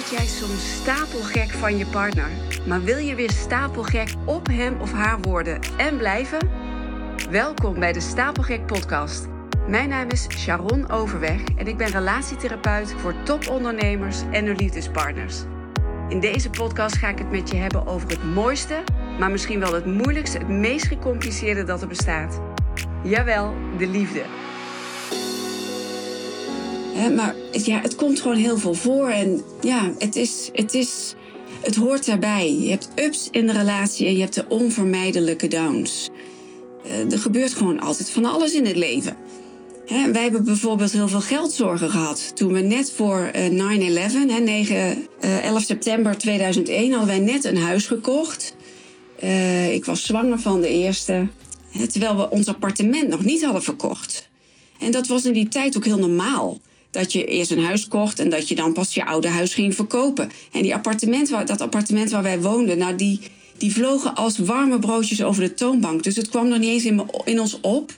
Word 0.00 0.12
jij 0.12 0.26
soms 0.26 0.74
stapelgek 0.74 1.50
van 1.50 1.76
je 1.76 1.86
partner, 1.86 2.28
maar 2.66 2.82
wil 2.82 2.96
je 2.96 3.14
weer 3.14 3.30
stapelgek 3.30 4.14
op 4.24 4.46
hem 4.46 4.80
of 4.80 4.92
haar 4.92 5.20
worden 5.20 5.60
en 5.76 5.96
blijven? 5.96 6.50
Welkom 7.30 7.80
bij 7.80 7.92
de 7.92 8.00
Stapelgek 8.00 8.66
Podcast. 8.66 9.28
Mijn 9.68 9.88
naam 9.88 10.08
is 10.08 10.26
Sharon 10.28 10.90
Overweg 10.90 11.40
en 11.56 11.66
ik 11.66 11.76
ben 11.76 11.86
relatietherapeut 11.86 12.92
voor 12.92 13.14
topondernemers 13.22 14.20
en 14.30 14.46
hun 14.46 14.56
liefdespartners. 14.56 15.42
In 16.08 16.20
deze 16.20 16.50
podcast 16.50 16.96
ga 16.96 17.08
ik 17.08 17.18
het 17.18 17.30
met 17.30 17.50
je 17.50 17.56
hebben 17.56 17.86
over 17.86 18.08
het 18.08 18.24
mooiste, 18.24 18.82
maar 19.18 19.30
misschien 19.30 19.60
wel 19.60 19.72
het 19.72 19.86
moeilijkste, 19.86 20.38
het 20.38 20.48
meest 20.48 20.86
gecompliceerde 20.86 21.64
dat 21.64 21.82
er 21.82 21.88
bestaat. 21.88 22.40
Jawel, 23.02 23.54
de 23.78 23.86
liefde 23.86 24.24
maar 27.08 27.34
ja, 27.52 27.80
het 27.80 27.94
komt 27.94 28.20
gewoon 28.20 28.36
heel 28.36 28.58
veel 28.58 28.74
voor. 28.74 29.08
En 29.08 29.42
ja, 29.60 29.92
het, 29.98 30.16
is, 30.16 30.50
het, 30.52 30.74
is, 30.74 31.14
het 31.60 31.76
hoort 31.76 32.06
daarbij. 32.06 32.54
Je 32.54 32.70
hebt 32.70 32.88
ups 32.94 33.28
in 33.30 33.46
de 33.46 33.52
relatie 33.52 34.06
en 34.06 34.12
je 34.12 34.20
hebt 34.20 34.34
de 34.34 34.44
onvermijdelijke 34.48 35.48
downs. 35.48 36.08
Uh, 36.86 37.12
er 37.12 37.18
gebeurt 37.18 37.52
gewoon 37.52 37.80
altijd 37.80 38.10
van 38.10 38.24
alles 38.24 38.52
in 38.52 38.66
het 38.66 38.76
leven. 38.76 39.16
Wij 40.12 40.22
hebben 40.22 40.44
bijvoorbeeld 40.44 40.92
heel 40.92 41.08
veel 41.08 41.20
geldzorgen 41.20 41.90
gehad. 41.90 42.32
Toen 42.34 42.52
we 42.52 42.60
net 42.60 42.92
voor 42.92 43.30
uh, 43.36 44.38
9-11, 44.38 44.42
9, 44.42 45.06
uh, 45.20 45.44
11 45.44 45.62
september 45.62 46.18
2001, 46.18 46.90
hadden 46.90 47.08
wij 47.08 47.18
net 47.18 47.44
een 47.44 47.56
huis 47.56 47.86
gekocht. 47.86 48.54
Uh, 49.22 49.74
ik 49.74 49.84
was 49.84 50.04
zwanger 50.04 50.38
van 50.38 50.60
de 50.60 50.68
eerste. 50.68 51.26
Terwijl 51.90 52.16
we 52.16 52.30
ons 52.30 52.48
appartement 52.48 53.08
nog 53.08 53.24
niet 53.24 53.44
hadden 53.44 53.62
verkocht. 53.62 54.28
En 54.78 54.90
dat 54.90 55.06
was 55.06 55.24
in 55.24 55.32
die 55.32 55.48
tijd 55.48 55.76
ook 55.76 55.84
heel 55.84 55.98
normaal 55.98 56.58
dat 56.90 57.12
je 57.12 57.24
eerst 57.24 57.50
een 57.50 57.64
huis 57.64 57.88
kocht 57.88 58.18
en 58.18 58.30
dat 58.30 58.48
je 58.48 58.54
dan 58.54 58.72
pas 58.72 58.94
je 58.94 59.06
oude 59.06 59.28
huis 59.28 59.54
ging 59.54 59.74
verkopen. 59.74 60.30
En 60.52 60.62
die 60.62 60.74
appartement, 60.74 61.28
dat 61.28 61.60
appartement 61.60 62.10
waar 62.10 62.22
wij 62.22 62.40
woonden, 62.40 62.78
nou 62.78 62.96
die, 62.96 63.20
die 63.56 63.72
vlogen 63.72 64.14
als 64.14 64.38
warme 64.38 64.78
broodjes 64.78 65.22
over 65.22 65.42
de 65.42 65.54
toonbank. 65.54 66.02
Dus 66.02 66.16
het 66.16 66.28
kwam 66.28 66.48
nog 66.48 66.58
niet 66.58 66.70
eens 66.70 66.84
in, 66.84 67.02
in 67.24 67.40
ons 67.40 67.60
op 67.60 67.92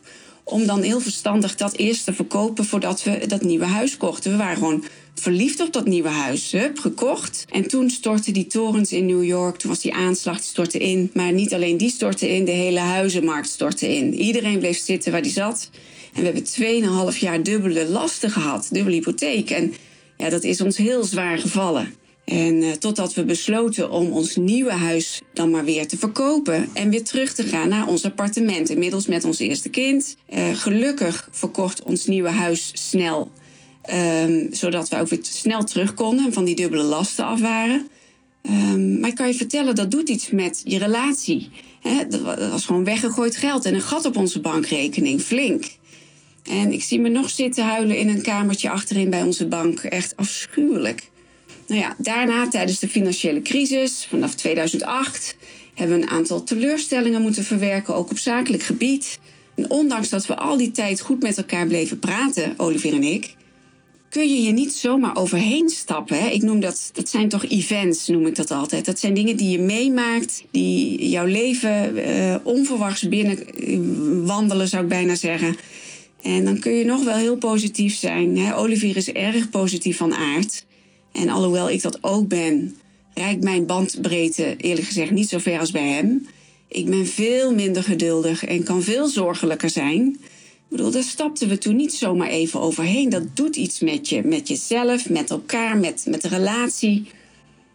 om 0.44 0.66
dan 0.66 0.82
heel 0.82 1.00
verstandig 1.00 1.56
dat 1.56 1.76
eerst 1.76 2.04
te 2.04 2.12
verkopen 2.12 2.64
voordat 2.64 3.02
we 3.02 3.26
dat 3.26 3.42
nieuwe 3.42 3.64
huis 3.64 3.96
kochten. 3.96 4.30
We 4.30 4.36
waren 4.36 4.56
gewoon 4.56 4.84
verliefd 5.14 5.60
op 5.60 5.72
dat 5.72 5.86
nieuwe 5.86 6.08
huis. 6.08 6.52
Hup, 6.52 6.78
gekocht. 6.78 7.44
En 7.50 7.68
toen 7.68 7.90
stortten 7.90 8.32
die 8.32 8.46
torens 8.46 8.92
in 8.92 9.06
New 9.06 9.24
York. 9.24 9.56
Toen 9.56 9.70
was 9.70 9.80
die 9.80 9.94
aanslag, 9.94 10.42
stortte 10.42 10.78
in. 10.78 11.10
Maar 11.14 11.32
niet 11.32 11.54
alleen 11.54 11.76
die 11.76 11.90
stortte 11.90 12.28
in, 12.28 12.44
de 12.44 12.50
hele 12.50 12.78
huizenmarkt 12.78 13.48
stortte 13.48 13.96
in. 13.96 14.14
Iedereen 14.14 14.58
bleef 14.58 14.78
zitten 14.78 15.12
waar 15.12 15.22
die 15.22 15.32
zat. 15.32 15.70
En 16.12 16.20
we 16.20 16.24
hebben 16.24 17.12
2,5 17.12 17.18
jaar 17.18 17.42
dubbele 17.42 17.88
lasten 17.88 18.30
gehad, 18.30 18.68
dubbele 18.70 18.96
hypotheek. 18.96 19.50
En 19.50 19.74
ja, 20.16 20.28
dat 20.28 20.44
is 20.44 20.60
ons 20.60 20.76
heel 20.76 21.04
zwaar 21.04 21.38
gevallen. 21.38 21.94
En 22.24 22.62
uh, 22.62 22.70
totdat 22.70 23.14
we 23.14 23.24
besloten 23.24 23.90
om 23.90 24.10
ons 24.10 24.36
nieuwe 24.36 24.72
huis 24.72 25.20
dan 25.32 25.50
maar 25.50 25.64
weer 25.64 25.86
te 25.86 25.98
verkopen 25.98 26.68
en 26.72 26.90
weer 26.90 27.04
terug 27.04 27.32
te 27.32 27.42
gaan 27.42 27.68
naar 27.68 27.88
ons 27.88 28.04
appartement. 28.04 28.70
Inmiddels 28.70 29.06
met 29.06 29.24
ons 29.24 29.38
eerste 29.38 29.68
kind. 29.68 30.16
Uh, 30.34 30.54
gelukkig 30.54 31.28
verkocht 31.30 31.82
ons 31.82 32.06
nieuwe 32.06 32.28
huis 32.28 32.70
snel, 32.72 33.30
um, 34.24 34.48
zodat 34.50 34.88
we 34.88 34.98
ook 34.98 35.08
weer 35.08 35.18
snel 35.22 35.64
terug 35.64 35.94
konden 35.94 36.26
en 36.26 36.32
van 36.32 36.44
die 36.44 36.54
dubbele 36.54 36.82
lasten 36.82 37.24
af 37.24 37.40
waren. 37.40 37.88
Um, 38.42 39.00
maar 39.00 39.08
ik 39.08 39.14
kan 39.14 39.26
je 39.26 39.34
vertellen, 39.34 39.74
dat 39.74 39.90
doet 39.90 40.08
iets 40.08 40.30
met 40.30 40.60
je 40.64 40.78
relatie. 40.78 41.50
Dat 42.08 42.50
was 42.50 42.64
gewoon 42.64 42.84
weggegooid 42.84 43.36
geld 43.36 43.64
en 43.64 43.74
een 43.74 43.80
gat 43.80 44.04
op 44.04 44.16
onze 44.16 44.40
bankrekening, 44.40 45.20
flink. 45.20 45.64
En 46.42 46.72
ik 46.72 46.82
zie 46.82 47.00
me 47.00 47.08
nog 47.08 47.30
zitten 47.30 47.64
huilen 47.64 47.96
in 47.96 48.08
een 48.08 48.22
kamertje 48.22 48.70
achterin 48.70 49.10
bij 49.10 49.22
onze 49.22 49.46
bank. 49.46 49.78
Echt 49.78 50.16
afschuwelijk. 50.16 51.10
Nou 51.66 51.80
ja, 51.80 51.94
daarna 51.98 52.48
tijdens 52.48 52.78
de 52.78 52.88
financiële 52.88 53.42
crisis 53.42 54.06
vanaf 54.08 54.34
2008 54.34 55.36
hebben 55.74 55.96
we 55.96 56.02
een 56.02 56.10
aantal 56.10 56.44
teleurstellingen 56.44 57.22
moeten 57.22 57.44
verwerken, 57.44 57.94
ook 57.94 58.10
op 58.10 58.18
zakelijk 58.18 58.62
gebied. 58.62 59.18
En 59.54 59.70
ondanks 59.70 60.08
dat 60.08 60.26
we 60.26 60.36
al 60.36 60.56
die 60.56 60.70
tijd 60.70 61.00
goed 61.00 61.22
met 61.22 61.36
elkaar 61.38 61.66
bleven 61.66 61.98
praten, 61.98 62.54
Olivier 62.56 62.92
en 62.92 63.02
ik, 63.02 63.34
kun 64.08 64.28
je 64.28 64.36
hier 64.36 64.52
niet 64.52 64.74
zomaar 64.74 65.16
overheen 65.16 65.68
stappen. 65.68 66.18
Hè? 66.18 66.28
Ik 66.28 66.42
noem 66.42 66.60
dat, 66.60 66.90
dat 66.92 67.08
zijn 67.08 67.28
toch 67.28 67.44
events, 67.44 68.06
noem 68.06 68.26
ik 68.26 68.34
dat 68.34 68.50
altijd. 68.50 68.84
Dat 68.84 68.98
zijn 68.98 69.14
dingen 69.14 69.36
die 69.36 69.50
je 69.50 69.58
meemaakt, 69.58 70.44
die 70.50 71.08
jouw 71.08 71.26
leven 71.26 72.40
onverwachts 72.44 73.08
binnen 73.08 73.46
eh, 73.46 73.78
wandelen, 74.26 74.68
zou 74.68 74.82
ik 74.82 74.88
bijna 74.88 75.14
zeggen. 75.14 75.56
En 76.22 76.44
dan 76.44 76.58
kun 76.58 76.72
je 76.72 76.84
nog 76.84 77.04
wel 77.04 77.16
heel 77.16 77.36
positief 77.36 77.94
zijn. 77.94 78.38
Hè? 78.38 78.56
Olivier 78.56 78.96
is 78.96 79.12
erg 79.12 79.50
positief 79.50 79.96
van 79.96 80.14
aard. 80.14 80.64
En 81.12 81.28
alhoewel 81.28 81.70
ik 81.70 81.82
dat 81.82 81.98
ook 82.00 82.28
ben, 82.28 82.76
reikt 83.14 83.42
mijn 83.42 83.66
bandbreedte 83.66 84.56
eerlijk 84.56 84.86
gezegd 84.86 85.10
niet 85.10 85.28
zo 85.28 85.38
ver 85.38 85.58
als 85.58 85.70
bij 85.70 85.88
hem. 85.88 86.26
Ik 86.68 86.86
ben 86.90 87.06
veel 87.06 87.54
minder 87.54 87.82
geduldig 87.82 88.44
en 88.44 88.62
kan 88.62 88.82
veel 88.82 89.06
zorgelijker 89.06 89.70
zijn. 89.70 90.18
Ik 90.72 90.78
bedoel, 90.78 90.90
daar 90.90 91.02
stapten 91.02 91.48
we 91.48 91.58
toen 91.58 91.76
niet 91.76 91.94
zomaar 91.94 92.28
even 92.28 92.60
overheen. 92.60 93.08
Dat 93.08 93.36
doet 93.36 93.56
iets 93.56 93.80
met 93.80 94.08
je, 94.08 94.22
met 94.24 94.48
jezelf, 94.48 95.08
met 95.08 95.30
elkaar, 95.30 95.76
met, 95.76 96.04
met 96.08 96.22
de 96.22 96.28
relatie. 96.28 97.06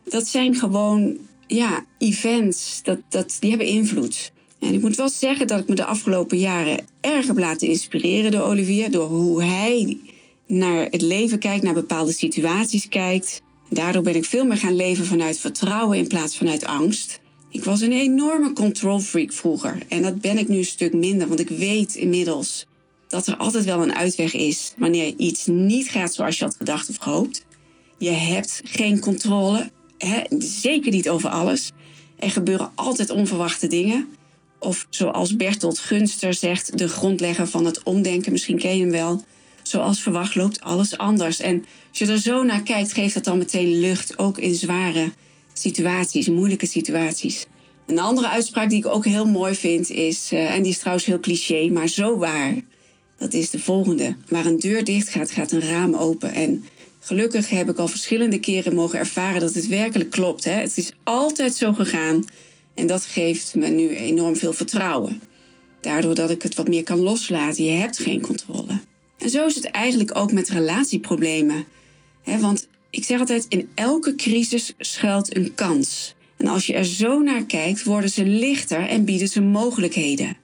Dat 0.03 0.27
zijn 0.27 0.55
gewoon, 0.55 1.17
ja, 1.47 1.85
events. 1.97 2.79
Dat, 2.83 2.99
dat, 3.09 3.37
die 3.39 3.49
hebben 3.49 3.67
invloed. 3.67 4.31
En 4.59 4.73
ik 4.73 4.81
moet 4.81 4.95
wel 4.95 5.09
zeggen 5.09 5.47
dat 5.47 5.59
ik 5.59 5.67
me 5.67 5.75
de 5.75 5.85
afgelopen 5.85 6.37
jaren 6.37 6.79
erg 7.01 7.27
heb 7.27 7.37
laten 7.37 7.67
inspireren 7.67 8.31
door 8.31 8.41
Olivier. 8.41 8.91
Door 8.91 9.07
hoe 9.07 9.43
hij 9.43 9.97
naar 10.47 10.87
het 10.91 11.01
leven 11.01 11.39
kijkt, 11.39 11.63
naar 11.63 11.73
bepaalde 11.73 12.11
situaties 12.11 12.89
kijkt. 12.89 13.41
Daardoor 13.69 14.01
ben 14.01 14.15
ik 14.15 14.25
veel 14.25 14.45
meer 14.45 14.57
gaan 14.57 14.75
leven 14.75 15.05
vanuit 15.05 15.39
vertrouwen 15.39 15.97
in 15.97 16.07
plaats 16.07 16.37
vanuit 16.37 16.65
angst. 16.65 17.19
Ik 17.49 17.63
was 17.63 17.81
een 17.81 17.91
enorme 17.91 18.53
control 18.53 18.99
freak 18.99 19.33
vroeger. 19.33 19.77
En 19.87 20.01
dat 20.01 20.21
ben 20.21 20.37
ik 20.37 20.47
nu 20.47 20.57
een 20.57 20.65
stuk 20.65 20.93
minder, 20.93 21.27
want 21.27 21.39
ik 21.39 21.49
weet 21.49 21.95
inmiddels 21.95 22.65
dat 23.07 23.27
er 23.27 23.37
altijd 23.37 23.65
wel 23.65 23.81
een 23.81 23.95
uitweg 23.95 24.33
is 24.33 24.73
wanneer 24.77 25.13
iets 25.17 25.45
niet 25.45 25.89
gaat 25.89 26.13
zoals 26.13 26.37
je 26.37 26.43
had 26.43 26.55
gedacht 26.55 26.89
of 26.89 26.97
gehoopt. 26.97 27.45
Je 27.97 28.09
hebt 28.09 28.61
geen 28.63 28.99
controle, 28.99 29.71
hè? 29.97 30.21
zeker 30.39 30.91
niet 30.91 31.09
over 31.09 31.29
alles. 31.29 31.71
Er 32.19 32.31
gebeuren 32.31 32.71
altijd 32.75 33.09
onverwachte 33.09 33.67
dingen. 33.67 34.07
Of 34.59 34.87
zoals 34.89 35.35
Bertolt 35.35 35.79
Gunster 35.79 36.33
zegt, 36.33 36.77
de 36.77 36.87
grondlegger 36.87 37.47
van 37.47 37.65
het 37.65 37.83
omdenken, 37.83 38.31
misschien 38.31 38.59
ken 38.59 38.75
je 38.75 38.81
hem 38.81 38.91
wel. 38.91 39.23
Zoals 39.61 40.01
verwacht 40.01 40.35
loopt 40.35 40.61
alles 40.61 40.97
anders. 40.97 41.39
En 41.39 41.65
als 41.89 41.97
je 41.97 42.07
er 42.07 42.19
zo 42.19 42.43
naar 42.43 42.61
kijkt, 42.61 42.93
geeft 42.93 43.13
dat 43.13 43.23
dan 43.23 43.37
meteen 43.37 43.79
lucht, 43.79 44.19
ook 44.19 44.37
in 44.37 44.55
zware 44.55 45.11
situaties, 45.53 46.27
moeilijke 46.27 46.65
situaties. 46.65 47.45
Een 47.85 47.99
andere 47.99 48.27
uitspraak 48.27 48.69
die 48.69 48.77
ik 48.77 48.85
ook 48.85 49.05
heel 49.05 49.25
mooi 49.25 49.55
vind 49.55 49.89
is, 49.89 50.31
uh, 50.33 50.53
en 50.55 50.61
die 50.61 50.71
is 50.71 50.77
trouwens 50.77 51.05
heel 51.05 51.19
cliché, 51.19 51.69
maar 51.69 51.87
zo 51.87 52.17
waar. 52.17 52.55
Dat 53.17 53.33
is 53.33 53.49
de 53.49 53.59
volgende. 53.59 54.15
Waar 54.29 54.45
een 54.45 54.59
deur 54.59 54.83
dicht 54.83 55.09
gaat, 55.09 55.31
gaat 55.31 55.51
een 55.51 55.61
raam 55.61 55.95
open. 55.95 56.33
En 56.33 56.65
gelukkig 56.99 57.49
heb 57.49 57.69
ik 57.69 57.77
al 57.77 57.87
verschillende 57.87 58.39
keren 58.39 58.75
mogen 58.75 58.99
ervaren 58.99 59.39
dat 59.39 59.53
het 59.53 59.67
werkelijk 59.67 60.09
klopt. 60.09 60.43
Hè? 60.43 60.51
Het 60.51 60.77
is 60.77 60.91
altijd 61.03 61.55
zo 61.55 61.73
gegaan. 61.73 62.25
En 62.77 62.87
dat 62.87 63.05
geeft 63.05 63.55
me 63.55 63.67
nu 63.67 63.95
enorm 63.95 64.35
veel 64.35 64.53
vertrouwen. 64.53 65.21
Daardoor 65.81 66.15
dat 66.15 66.29
ik 66.29 66.41
het 66.41 66.55
wat 66.55 66.67
meer 66.67 66.83
kan 66.83 66.99
loslaten. 66.99 67.63
Je 67.63 67.71
hebt 67.71 67.97
geen 67.97 68.21
controle. 68.21 68.79
En 69.17 69.29
zo 69.29 69.45
is 69.45 69.55
het 69.55 69.65
eigenlijk 69.65 70.17
ook 70.17 70.31
met 70.31 70.49
relatieproblemen. 70.49 71.65
want 72.23 72.67
ik 72.89 73.03
zeg 73.03 73.19
altijd, 73.19 73.45
in 73.49 73.69
elke 73.75 74.15
crisis 74.15 74.73
schuilt 74.77 75.35
een 75.35 75.55
kans. 75.55 76.15
En 76.37 76.47
als 76.47 76.65
je 76.65 76.73
er 76.73 76.85
zo 76.85 77.19
naar 77.19 77.43
kijkt, 77.43 77.83
worden 77.83 78.09
ze 78.09 78.25
lichter 78.25 78.87
en 78.87 79.05
bieden 79.05 79.27
ze 79.27 79.41
mogelijkheden. 79.41 80.37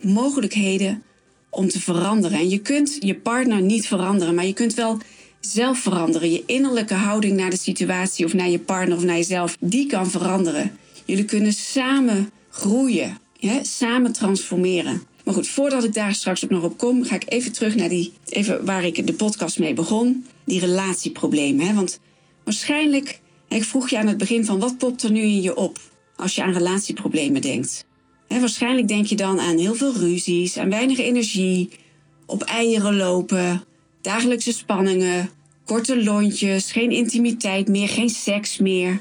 Mogelijkheden 0.00 1.02
om 1.50 1.68
te 1.68 1.80
veranderen. 1.80 2.38
En 2.38 2.48
je 2.48 2.58
kunt 2.58 2.96
je 3.00 3.14
partner 3.14 3.62
niet 3.62 3.86
veranderen, 3.86 4.34
maar 4.34 4.46
je 4.46 4.52
kunt 4.52 4.74
wel 4.74 4.98
zelf 5.40 5.78
veranderen. 5.78 6.30
Je 6.30 6.42
innerlijke 6.46 6.94
houding 6.94 7.36
naar 7.36 7.50
de 7.50 7.56
situatie 7.56 8.24
of 8.24 8.34
naar 8.34 8.48
je 8.48 8.58
partner 8.58 8.96
of 8.96 9.04
naar 9.04 9.16
jezelf, 9.16 9.56
die 9.60 9.86
kan 9.86 10.10
veranderen. 10.10 10.76
Jullie 11.04 11.24
kunnen 11.24 11.52
samen 11.52 12.30
groeien, 12.50 13.18
hè? 13.38 13.64
samen 13.64 14.12
transformeren. 14.12 15.02
Maar 15.24 15.34
goed, 15.34 15.48
voordat 15.48 15.84
ik 15.84 15.94
daar 15.94 16.14
straks 16.14 16.44
ook 16.44 16.50
nog 16.50 16.62
op 16.62 16.78
kom, 16.78 17.04
ga 17.04 17.14
ik 17.14 17.24
even 17.26 17.52
terug 17.52 17.74
naar 17.74 17.88
die, 17.88 18.12
even 18.28 18.64
waar 18.64 18.84
ik 18.84 19.06
de 19.06 19.12
podcast 19.12 19.58
mee 19.58 19.74
begon. 19.74 20.26
Die 20.44 20.60
relatieproblemen. 20.60 21.66
Hè? 21.66 21.74
Want 21.74 22.00
waarschijnlijk, 22.44 23.20
ik 23.48 23.64
vroeg 23.64 23.90
je 23.90 23.98
aan 23.98 24.06
het 24.06 24.16
begin 24.16 24.44
van 24.44 24.58
wat 24.58 24.78
popt 24.78 25.02
er 25.02 25.10
nu 25.10 25.20
in 25.20 25.42
je 25.42 25.56
op 25.56 25.78
als 26.16 26.34
je 26.34 26.42
aan 26.42 26.52
relatieproblemen 26.52 27.40
denkt. 27.40 27.84
Hè, 28.28 28.40
waarschijnlijk 28.40 28.88
denk 28.88 29.06
je 29.06 29.16
dan 29.16 29.40
aan 29.40 29.58
heel 29.58 29.74
veel 29.74 29.92
ruzies, 29.92 30.56
aan 30.56 30.70
weinig 30.70 30.98
energie, 30.98 31.70
op 32.26 32.42
eieren 32.42 32.96
lopen, 32.96 33.64
dagelijkse 34.00 34.52
spanningen, 34.52 35.30
korte 35.64 36.04
lontjes, 36.04 36.72
geen 36.72 36.90
intimiteit 36.90 37.68
meer, 37.68 37.88
geen 37.88 38.10
seks 38.10 38.58
meer 38.58 39.00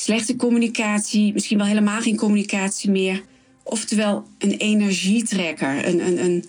slechte 0.00 0.36
communicatie, 0.36 1.32
misschien 1.32 1.58
wel 1.58 1.66
helemaal 1.66 2.00
geen 2.00 2.16
communicatie 2.16 2.90
meer. 2.90 3.22
Oftewel 3.62 4.24
een 4.38 4.52
energietrekker, 4.52 5.86
een, 5.86 6.06
een, 6.06 6.24
een, 6.24 6.44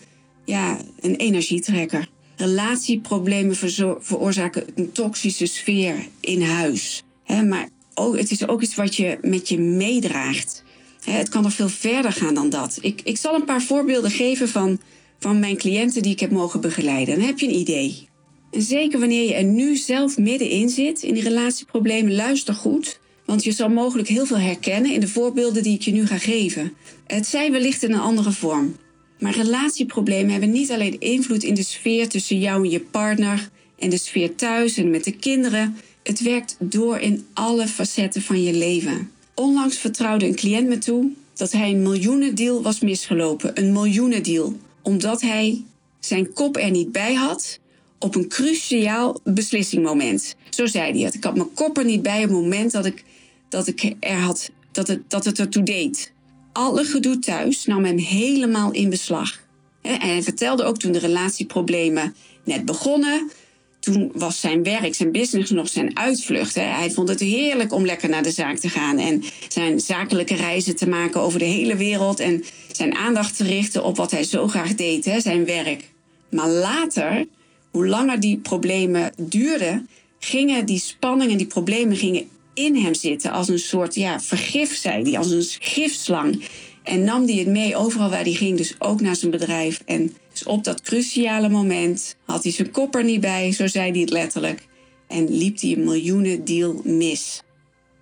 ja, 0.46 0.80
een 1.00 1.16
energietrekker. 1.16 2.10
Relatieproblemen 2.36 3.56
veroorzaken 4.00 4.64
een 4.76 4.92
toxische 4.92 5.46
sfeer 5.46 5.96
in 6.20 6.42
huis. 6.42 7.04
maar 7.48 7.70
ook, 7.94 8.18
het 8.18 8.32
is 8.32 8.48
ook 8.48 8.62
iets 8.62 8.76
wat 8.76 8.96
je 8.96 9.18
met 9.22 9.50
je 9.50 9.60
meedraagt. 9.60 10.64
het 11.04 11.30
kan 11.30 11.44
nog 11.44 11.54
veel 11.54 11.70
verder 11.70 12.12
gaan 12.12 12.34
dan 12.34 12.50
dat. 12.50 12.78
Ik, 12.82 13.02
ik 13.04 13.18
zal 13.18 13.36
een 13.36 13.46
paar 13.46 13.62
voorbeelden 13.62 14.12
geven 14.12 14.50
van, 14.50 14.80
van 15.20 15.40
mijn 15.40 15.58
cliënten 15.58 16.02
die 16.02 16.12
ik 16.12 16.20
heb 16.20 16.32
mogen 16.32 16.62
begeleiden. 16.62 17.16
Dan 17.16 17.28
heb 17.28 17.40
je 17.40 17.48
een 17.48 17.60
idee. 17.60 18.10
Zeker 18.52 19.00
wanneer 19.00 19.28
je 19.28 19.34
er 19.34 19.44
nu 19.44 19.76
zelf 19.76 20.18
middenin 20.18 20.70
zit, 20.70 21.04
in 21.04 21.14
die 21.14 21.24
relatieproblemen, 21.24 22.16
luister 22.16 22.54
goed. 22.54 23.00
Want 23.32 23.44
je 23.44 23.52
zal 23.52 23.70
mogelijk 23.70 24.08
heel 24.08 24.26
veel 24.26 24.40
herkennen 24.40 24.94
in 24.94 25.00
de 25.00 25.08
voorbeelden 25.08 25.64
die 25.64 25.74
ik 25.74 25.82
je 25.82 25.92
nu 25.92 26.06
ga 26.06 26.18
geven. 26.18 26.74
Het 27.08 27.28
zij 27.28 27.52
wellicht 27.52 27.84
in 27.84 27.94
een 27.94 28.00
andere 28.00 28.32
vorm. 28.32 28.76
Maar 29.20 29.36
relatieproblemen 29.36 30.32
hebben 30.32 30.52
niet 30.52 30.72
alleen 30.72 31.00
invloed 31.00 31.44
in 31.44 31.54
de 31.54 31.64
sfeer 31.64 32.10
tussen 32.10 32.40
jou 32.40 32.64
en 32.64 32.70
je 32.70 32.80
partner 32.80 33.50
en 33.80 33.90
de 33.90 33.98
sfeer 33.98 34.36
thuis 34.36 34.78
en 34.78 34.90
met 34.90 35.04
de 35.04 35.12
kinderen. 35.12 35.78
Het 36.04 36.22
werkt 36.22 36.56
door 36.60 37.00
in 37.00 37.26
alle 37.34 37.68
facetten 37.68 38.22
van 38.22 38.44
je 38.44 38.54
leven. 38.54 39.12
Onlangs 39.36 39.78
vertrouwde 39.78 40.26
een 40.26 40.36
cliënt 40.36 40.68
me 40.68 40.78
toe 40.78 41.12
dat 41.34 41.52
hij 41.52 41.70
een 41.70 41.82
miljoenendeal 41.82 42.62
was 42.62 42.80
misgelopen. 42.80 43.52
Een 43.54 43.72
miljoenendeal. 43.72 44.56
Omdat 44.82 45.22
hij 45.22 45.64
zijn 46.00 46.34
kop 46.34 46.58
er 46.58 46.72
niet 46.72 46.92
bij 46.92 47.14
had 47.14 47.60
op 48.00 48.16
een 48.16 48.28
cruciaal 48.28 49.20
beslissingmoment. 49.24 50.36
Zo 50.50 50.66
zei 50.66 50.92
hij 50.92 51.02
het. 51.02 51.14
Ik 51.14 51.24
had 51.24 51.36
mijn 51.36 51.54
kop 51.54 51.78
er 51.78 51.86
niet 51.86 52.02
bij 52.02 52.24
op 52.24 52.30
het 52.30 52.32
moment 52.32 52.72
dat 52.72 52.86
ik, 52.86 53.04
dat 53.52 53.68
ik 53.68 53.96
er 54.00 54.20
had, 54.20 54.50
dat 54.72 54.88
het, 54.88 55.10
dat 55.10 55.26
het 55.26 55.40
ertoe 55.40 55.64
deed. 55.64 56.12
Alle 56.52 56.84
gedoe 56.84 57.20
thuis 57.20 57.66
nam 57.66 57.86
hem 57.86 57.98
helemaal 57.98 58.72
in 58.72 58.90
beslag. 58.90 59.40
En 59.82 60.02
hij 60.02 60.24
vertelde 60.24 60.64
ook 60.64 60.78
toen 60.78 60.92
de 60.92 61.00
relatieproblemen 61.00 62.16
net 62.44 62.66
begonnen. 62.66 63.32
Toen 63.80 64.12
was 64.14 64.40
zijn 64.40 64.64
werk, 64.64 64.96
zijn 64.96 65.12
business 65.12 65.52
nog 65.52 65.70
zijn 65.70 65.98
uitvlucht. 65.98 66.56
Hij 66.56 66.92
vond 66.92 67.10
het 67.10 67.20
heerlijk 67.20 67.74
om 67.74 67.86
lekker 67.86 68.10
naar 68.10 68.24
de 68.24 68.32
zaak 68.32 68.58
te 68.58 68.70
gaan 68.70 68.98
en 68.98 69.24
zijn 69.48 69.80
zakelijke 69.80 70.36
reizen 70.36 70.76
te 70.76 70.90
maken 70.90 71.22
over 71.22 71.40
de 71.40 71.46
hele 71.46 71.76
wereld 71.76 72.20
en 72.20 72.44
zijn 72.72 72.96
aandacht 72.96 73.38
te 73.38 73.44
richten 73.44 73.84
op 73.84 73.98
wat 73.98 74.12
hij 74.12 74.24
zo 74.24 74.48
graag 74.48 74.76
deed, 74.76 75.12
zijn 75.18 75.46
werk. 75.46 75.90
Maar 76.30 76.50
later 76.50 77.26
hoe 77.72 77.88
langer 77.88 78.20
die 78.20 78.38
problemen 78.38 79.14
duurden, 79.18 79.88
gingen 80.20 80.66
die 80.66 80.80
spanningen, 80.80 81.38
die 81.38 81.48
problemen 81.48 81.98
gingen 81.98 82.30
in 82.54 82.76
hem 82.76 82.94
zitten 82.94 83.32
als 83.32 83.48
een 83.48 83.60
soort 83.60 83.96
ja, 83.96 84.20
vergif, 84.20 84.76
zei 84.76 85.04
hij, 85.04 85.18
als 85.18 85.32
een 85.32 85.46
gifslang. 85.60 86.44
En 86.84 87.04
nam 87.04 87.26
hij 87.26 87.36
het 87.36 87.48
mee 87.48 87.76
overal 87.76 88.10
waar 88.10 88.24
hij 88.24 88.34
ging, 88.34 88.58
dus 88.58 88.76
ook 88.80 89.02
naar 89.02 89.16
zijn 89.16 89.32
bedrijf. 89.32 89.82
En 89.86 90.14
dus 90.32 90.44
op 90.44 90.64
dat 90.64 90.82
cruciale 90.82 91.50
moment 91.50 92.16
had 92.26 92.44
hij 92.44 92.52
zijn 92.52 92.72
kop 92.72 92.96
er 92.96 93.04
niet 93.04 93.22
bij, 93.22 93.52
zo 93.52 93.68
zei 93.68 93.92
hij 93.92 94.00
het 94.00 94.10
letterlijk. 94.10 94.68
En 95.08 95.38
liep 95.38 95.60
hij 95.60 95.72
een 95.72 95.84
miljoenen 95.84 96.46
deal 96.46 96.82
mis. 96.84 97.42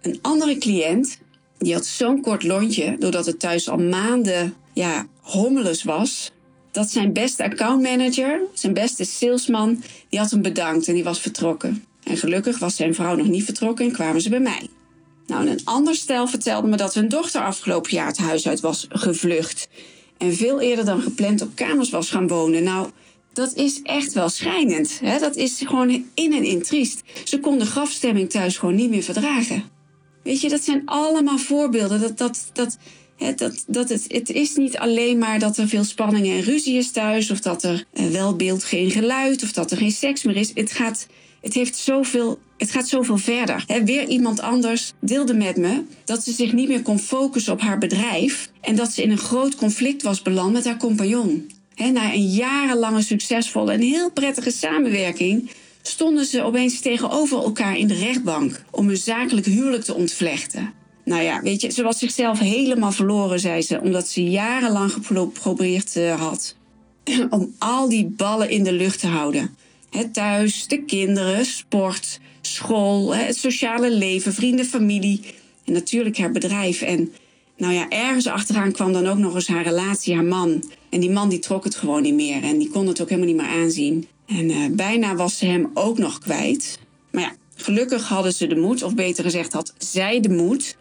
Een 0.02 0.20
andere 0.22 0.58
cliënt, 0.58 1.20
die 1.58 1.74
had 1.74 1.86
zo'n 1.86 2.22
kort 2.22 2.44
lontje, 2.44 2.96
doordat 3.00 3.26
het 3.26 3.40
thuis 3.40 3.70
al 3.70 3.78
maanden 3.78 4.54
ja, 4.74 5.08
hommeles 5.22 5.84
was, 5.84 6.32
dat 6.72 6.90
zijn 6.90 7.14
beste 7.14 7.44
accountmanager, 7.44 8.42
zijn 8.54 8.74
beste 8.74 9.04
salesman, 9.04 9.84
die 10.10 10.20
had 10.20 10.32
hem 10.32 10.42
bedankt 10.42 10.88
en 10.88 10.94
die 10.94 11.04
was 11.04 11.20
vertrokken. 11.20 11.84
En 12.10 12.18
gelukkig 12.18 12.60
was 12.60 12.76
zijn 12.76 12.96
vrouw 12.96 13.16
nog 13.16 13.28
niet 13.28 13.44
vertrokken 13.44 13.86
en 13.86 13.92
kwamen 13.92 14.22
ze 14.22 14.30
bij 14.30 14.40
mij. 14.40 14.68
Nou, 15.28 15.48
een 15.48 15.62
ander 15.64 15.96
stel 15.96 16.28
vertelde 16.28 16.68
me 16.68 16.78
dat 16.78 16.94
hun 16.94 17.10
dochter 17.10 17.42
afgelopen 17.42 17.92
jaar 17.92 18.08
het 18.08 18.18
huis 18.18 18.48
uit 18.48 18.60
was 18.60 18.86
gevlucht. 18.90 19.68
En 20.18 20.34
veel 20.34 20.60
eerder 20.60 20.86
dan 20.86 21.02
gepland 21.02 21.42
op 21.42 21.56
kamers 21.56 21.90
was 21.90 22.10
gaan 22.10 22.28
wonen. 22.28 22.64
Nou, 22.64 22.90
dat 23.34 23.56
is 23.56 23.82
echt 23.84 24.14
wel 24.14 24.30
schrijnend. 24.30 25.00
Hè? 25.04 25.20
Dat 25.20 25.36
is 25.36 25.62
gewoon 25.66 26.06
in 26.14 26.34
en 26.34 26.44
in 26.44 26.62
triest. 26.62 27.02
Ze 27.24 27.40
kon 27.40 27.60
de 27.60 27.66
grafstemming 27.66 28.30
thuis 28.30 28.58
gewoon 28.58 28.76
niet 28.76 28.90
meer 28.90 29.04
verdragen. 29.04 29.64
Weet 30.24 30.42
je, 30.42 30.50
dat 30.50 30.64
zijn 30.64 30.82
allemaal 30.86 31.38
voorbeelden. 31.38 32.02
Dat, 32.02 32.18
dat, 32.18 32.50
dat, 32.54 32.78
dat, 33.36 33.64
dat 33.68 33.90
het, 33.90 34.06
het 34.08 34.30
is 34.30 34.56
niet 34.56 34.78
alleen 34.78 35.18
maar 35.18 35.40
dat 35.40 35.58
er 35.58 35.68
veel 35.68 35.84
spanningen 35.84 36.36
en 36.36 36.44
ruzie 36.44 36.78
is 36.78 36.92
thuis, 36.92 37.32
of 37.32 37.40
dat 37.40 37.64
er 37.64 37.86
eh, 37.94 38.06
wel 38.06 38.36
beeld, 38.36 38.64
geen 38.64 38.92
geluid, 38.92 39.44
of 39.44 39.52
dat 39.52 39.72
er 39.72 39.78
geen 39.78 39.92
seks 39.92 40.24
meer 40.24 40.36
is. 40.36 40.52
Het 40.54 40.72
gaat, 40.72 41.08
het 41.42 41.54
heeft 41.54 41.76
zoveel, 41.76 42.40
het 42.58 42.72
gaat 42.72 42.88
zoveel 42.88 43.18
verder. 43.18 43.66
weer 43.86 44.08
iemand 44.08 44.40
anders 44.40 44.92
deelde 45.00 45.34
met 45.34 45.58
me 45.58 45.84
dat 46.06 46.24
ze 46.24 46.32
zich 46.32 46.54
niet 46.54 46.68
meer 46.68 46.82
kon 46.82 47.00
focussen 47.00 47.54
op 47.54 47.62
haar 47.62 47.78
bedrijf 47.78 48.52
en 48.62 48.76
dat 48.76 48.92
ze 48.92 49.02
in 49.02 49.12
een 49.12 49.18
groot 49.18 49.56
conflict 49.56 50.02
was 50.02 50.22
beland 50.22 50.54
met 50.54 50.66
haar 50.66 50.78
compagnon. 50.78 51.52
na 51.76 52.14
een 52.14 52.28
jarenlange 52.28 53.02
succesvolle 53.02 53.72
en 53.72 53.82
heel 53.82 54.12
prettige 54.12 54.52
samenwerking 54.52 55.50
stonden 55.82 56.26
ze 56.26 56.44
opeens 56.44 56.80
tegenover 56.80 57.38
elkaar 57.38 57.78
in 57.78 57.88
de 57.88 57.94
rechtbank 57.94 58.64
om 58.72 58.88
hun 58.88 58.98
zakelijk 58.98 59.46
huwelijk 59.46 59.84
te 59.84 59.94
ontvlechten. 59.94 60.74
Nou 61.06 61.22
ja, 61.22 61.42
weet 61.42 61.62
je, 61.62 61.72
ze 61.72 61.84
was 61.84 61.98
zichzelf 61.98 62.40
helemaal 62.40 62.92
verloren, 62.92 63.40
zei 63.40 63.62
ze, 63.62 63.82
omdat 63.82 64.08
ze 64.08 64.24
jarenlang 64.24 64.92
geprobeerd 64.92 65.96
uh, 65.96 66.20
had 66.20 66.56
om 67.30 67.56
al 67.58 67.90
die 67.90 68.06
ballen 68.06 68.50
in 68.50 68.64
de 68.64 68.74
lucht 68.74 69.00
te 69.00 69.08
houden. 69.08 69.56
Het 69.90 70.14
thuis, 70.14 70.68
de 70.68 70.84
kinderen, 70.84 71.46
sport, 71.46 72.20
school, 72.42 73.16
het 73.16 73.38
sociale 73.38 73.92
leven, 73.92 74.34
vrienden, 74.34 74.66
familie 74.66 75.22
en 75.66 75.74
natuurlijk 75.74 76.18
haar 76.18 76.32
bedrijf. 76.32 76.82
En 76.82 77.14
nou 77.58 77.74
ja, 77.74 77.90
ergens 77.90 78.28
achteraan 78.28 78.72
kwam 78.72 78.94
dan 78.94 79.08
ook 79.08 79.18
nog 79.18 79.36
eens 79.36 79.48
haar 79.48 79.64
relatie, 79.64 80.16
haar 80.16 80.24
man. 80.24 80.64
En 80.90 81.00
die 81.00 81.12
man 81.12 81.30
die 81.30 81.40
trok 81.40 81.64
het 81.64 81.76
gewoon 81.76 82.02
niet 82.02 82.14
meer 82.14 82.44
en 82.44 82.58
die 82.58 82.70
kon 82.70 82.88
het 82.88 83.02
ook 83.02 83.10
helemaal 83.10 83.34
niet 83.34 83.42
meer 83.42 83.62
aanzien. 83.62 84.08
En 84.26 84.50
uh, 84.50 84.66
bijna 84.72 85.16
was 85.16 85.38
ze 85.38 85.46
hem 85.46 85.70
ook 85.74 85.98
nog 85.98 86.20
kwijt. 86.20 86.80
Maar 87.12 87.22
ja, 87.22 87.36
gelukkig 87.56 88.08
hadden 88.08 88.34
ze 88.34 88.48
de 88.48 88.56
moed, 88.56 88.84
of 88.84 88.96
beter 88.96 89.24
gezegd 89.24 89.54
had 89.54 89.74
zij 89.78 90.20
de 90.20 90.30
moed, 90.30 90.76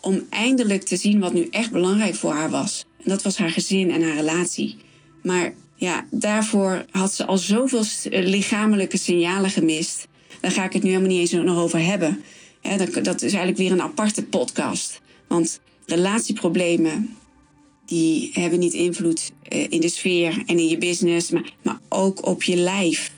om 0.00 0.26
eindelijk 0.30 0.82
te 0.82 0.96
zien 0.96 1.20
wat 1.20 1.32
nu 1.32 1.48
echt 1.50 1.70
belangrijk 1.70 2.14
voor 2.14 2.32
haar 2.32 2.50
was. 2.50 2.84
En 3.02 3.10
dat 3.10 3.22
was 3.22 3.36
haar 3.36 3.50
gezin 3.50 3.90
en 3.90 4.02
haar 4.02 4.16
relatie. 4.16 4.76
Maar 5.22 5.54
ja, 5.78 6.06
daarvoor 6.10 6.84
had 6.90 7.12
ze 7.12 7.26
al 7.26 7.38
zoveel 7.38 7.84
lichamelijke 8.10 8.96
signalen 8.96 9.50
gemist. 9.50 10.08
Daar 10.40 10.50
ga 10.50 10.64
ik 10.64 10.72
het 10.72 10.82
nu 10.82 10.88
helemaal 10.88 11.10
niet 11.10 11.20
eens 11.20 11.44
nog 11.44 11.56
over 11.56 11.84
hebben. 11.84 12.22
dat 13.02 13.22
is 13.22 13.32
eigenlijk 13.32 13.56
weer 13.56 13.72
een 13.72 13.82
aparte 13.82 14.24
podcast. 14.24 15.00
Want 15.26 15.60
relatieproblemen, 15.86 17.16
die 17.86 18.30
hebben 18.32 18.58
niet 18.58 18.72
invloed 18.72 19.32
eh, 19.42 19.70
in 19.70 19.80
de 19.80 19.88
sfeer 19.88 20.42
en 20.46 20.58
in 20.58 20.68
je 20.68 20.78
business, 20.78 21.30
maar, 21.30 21.52
maar 21.62 21.78
ook 21.88 22.26
op 22.26 22.42
je 22.42 22.56
lijf. 22.56 23.12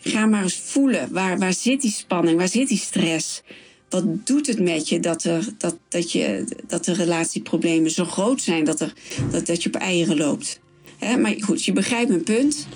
ga 0.00 0.26
maar 0.26 0.42
eens 0.42 0.60
voelen, 0.64 1.12
waar, 1.12 1.38
waar 1.38 1.52
zit 1.52 1.80
die 1.80 1.90
spanning, 1.90 2.38
waar 2.38 2.48
zit 2.48 2.68
die 2.68 2.78
stress? 2.78 3.42
wat 3.88 4.26
doet 4.26 4.46
het 4.46 4.60
met 4.60 4.88
je 4.88 5.00
dat, 5.00 5.24
er, 5.24 5.48
dat, 5.58 5.76
dat, 5.88 6.12
je, 6.12 6.44
dat 6.66 6.84
de 6.84 6.92
relatieproblemen 6.92 7.90
zo 7.90 8.04
groot 8.04 8.42
zijn 8.42 8.64
dat, 8.64 8.80
er, 8.80 8.92
dat, 9.30 9.46
dat 9.46 9.62
je 9.62 9.68
op 9.68 9.74
eieren 9.74 10.16
loopt? 10.16 10.60
Maar 11.00 11.34
goed, 11.38 11.64
je 11.64 11.72
begrijpt 11.72 12.08
mijn 12.08 12.22
punt. 12.22 12.66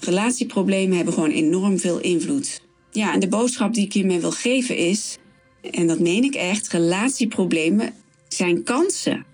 Relatieproblemen 0.00 0.96
hebben 0.96 1.14
gewoon 1.14 1.30
enorm 1.30 1.78
veel 1.78 2.00
invloed. 2.00 2.60
Ja, 2.90 3.12
en 3.14 3.20
de 3.20 3.28
boodschap 3.28 3.74
die 3.74 3.84
ik 3.84 3.92
hiermee 3.92 4.20
wil 4.20 4.30
geven 4.30 4.76
is, 4.76 5.18
en 5.70 5.86
dat 5.86 5.98
meen 5.98 6.24
ik 6.24 6.34
echt, 6.34 6.68
relatieproblemen 6.68 7.94
zijn 8.28 8.62
kansen. 8.62 9.24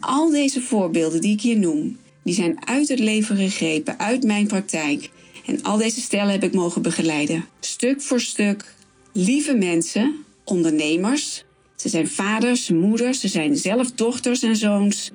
al 0.00 0.30
deze 0.30 0.60
voorbeelden 0.60 1.20
die 1.20 1.32
ik 1.32 1.40
hier 1.40 1.58
noem, 1.58 1.98
die 2.22 2.34
zijn 2.34 2.66
uit 2.66 2.88
het 2.88 2.98
leven 2.98 3.36
gegrepen, 3.36 3.98
uit 3.98 4.22
mijn 4.22 4.46
praktijk. 4.46 5.10
En 5.46 5.62
al 5.62 5.76
deze 5.76 6.00
stellen 6.00 6.32
heb 6.32 6.42
ik 6.42 6.54
mogen 6.54 6.82
begeleiden. 6.82 7.44
Stuk 7.60 8.02
voor 8.02 8.20
stuk, 8.20 8.74
lieve 9.12 9.54
mensen 9.54 10.24
ondernemers. 10.44 11.44
Ze 11.80 11.88
zijn 11.88 12.08
vaders, 12.08 12.70
moeders, 12.70 13.20
ze 13.20 13.28
zijn 13.28 13.56
zelf 13.56 13.92
dochters 13.92 14.42
en 14.42 14.56
zoons. 14.56 15.10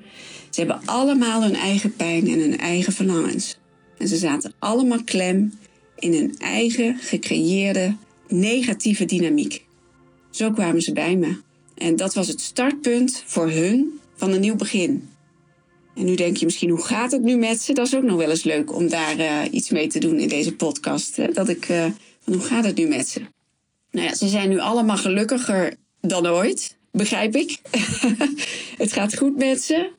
Ze 0.50 0.60
hebben 0.60 0.80
allemaal 0.84 1.42
hun 1.42 1.54
eigen 1.54 1.96
pijn 1.96 2.28
en 2.28 2.40
hun 2.40 2.58
eigen 2.58 2.92
verlangens. 2.92 3.58
En 3.98 4.08
ze 4.08 4.16
zaten 4.16 4.52
allemaal 4.58 5.04
klem 5.04 5.58
in 5.98 6.14
hun 6.14 6.34
eigen 6.38 6.96
gecreëerde 7.00 7.96
negatieve 8.28 9.04
dynamiek. 9.04 9.64
Zo 10.30 10.50
kwamen 10.50 10.82
ze 10.82 10.92
bij 10.92 11.16
me. 11.16 11.36
En 11.74 11.96
dat 11.96 12.14
was 12.14 12.28
het 12.28 12.40
startpunt 12.40 13.22
voor 13.26 13.50
hun 13.50 14.00
van 14.16 14.32
een 14.32 14.40
nieuw 14.40 14.56
begin. 14.56 15.08
En 15.94 16.04
nu 16.04 16.14
denk 16.14 16.36
je 16.36 16.44
misschien, 16.44 16.70
hoe 16.70 16.84
gaat 16.84 17.12
het 17.12 17.22
nu 17.22 17.36
met 17.36 17.60
ze? 17.60 17.72
Dat 17.72 17.86
is 17.86 17.94
ook 17.94 18.02
nog 18.02 18.16
wel 18.16 18.30
eens 18.30 18.44
leuk 18.44 18.74
om 18.74 18.88
daar 18.88 19.18
uh, 19.18 19.40
iets 19.50 19.70
mee 19.70 19.86
te 19.86 19.98
doen 19.98 20.18
in 20.18 20.28
deze 20.28 20.54
podcast. 20.54 21.16
Hè? 21.16 21.32
Dat 21.32 21.48
ik, 21.48 21.68
uh, 21.68 21.86
hoe 22.24 22.40
gaat 22.40 22.64
het 22.64 22.76
nu 22.76 22.88
met 22.88 23.08
ze? 23.08 23.20
Nou 23.90 24.06
ja, 24.06 24.14
ze 24.14 24.28
zijn 24.28 24.48
nu 24.48 24.58
allemaal 24.58 24.96
gelukkiger 24.96 25.74
dan 26.08 26.26
ooit, 26.26 26.76
begrijp 26.90 27.36
ik. 27.36 27.58
het 28.82 28.92
gaat 28.92 29.16
goed 29.16 29.36
met 29.36 29.62
ze. 29.62 29.90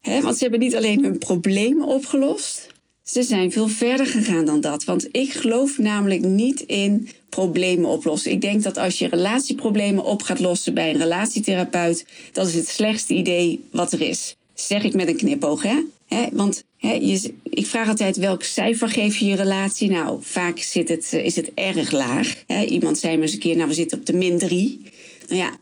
Hè, 0.00 0.20
want 0.20 0.36
ze 0.36 0.42
hebben 0.42 0.60
niet 0.60 0.76
alleen 0.76 1.04
hun 1.04 1.18
problemen 1.18 1.86
opgelost. 1.86 2.66
Ze 3.02 3.22
zijn 3.22 3.52
veel 3.52 3.68
verder 3.68 4.06
gegaan 4.06 4.44
dan 4.44 4.60
dat. 4.60 4.84
Want 4.84 5.08
ik 5.10 5.32
geloof 5.32 5.78
namelijk 5.78 6.22
niet 6.24 6.60
in 6.60 7.08
problemen 7.28 7.90
oplossen. 7.90 8.30
Ik 8.30 8.40
denk 8.40 8.62
dat 8.62 8.76
als 8.76 8.98
je 8.98 9.08
relatieproblemen 9.08 10.04
op 10.04 10.22
gaat 10.22 10.40
lossen 10.40 10.74
bij 10.74 10.90
een 10.90 10.98
relatietherapeut, 10.98 12.06
dat 12.32 12.46
is 12.46 12.54
het 12.54 12.68
slechtste 12.68 13.14
idee 13.14 13.64
wat 13.70 13.92
er 13.92 14.00
is. 14.00 14.36
Zeg 14.54 14.84
ik 14.84 14.94
met 14.94 15.08
een 15.08 15.16
knipoog, 15.16 15.62
hè? 15.62 15.76
want 16.32 16.64
je, 16.78 17.34
ik 17.42 17.66
vraag 17.66 17.88
altijd 17.88 18.16
welk 18.16 18.42
cijfer 18.42 18.88
geef 18.88 19.16
je 19.16 19.26
je 19.26 19.36
relatie? 19.36 19.90
Nou, 19.90 20.18
vaak 20.22 20.58
zit 20.58 20.88
het, 20.88 21.08
eh, 21.12 21.24
is 21.24 21.36
het 21.36 21.50
erg 21.54 21.90
laag. 21.90 22.44
iemand 22.68 22.98
zei 22.98 23.16
me 23.16 23.22
eens 23.22 23.32
een 23.32 23.38
keer, 23.38 23.56
nou 23.56 23.68
we 23.68 23.74
zitten 23.74 23.98
op 23.98 24.06
de 24.06 24.12
min 24.12 24.38
3. 24.38 24.80
Ja, 25.26 25.56